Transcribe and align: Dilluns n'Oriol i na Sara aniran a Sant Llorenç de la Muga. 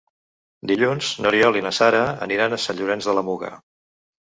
Dilluns 0.71 1.11
n'Oriol 1.21 1.61
i 1.61 1.65
na 1.67 1.75
Sara 1.81 2.03
aniran 2.29 2.59
a 2.59 2.63
Sant 2.67 2.83
Llorenç 2.85 3.13
de 3.15 3.21
la 3.21 3.29
Muga. 3.33 3.59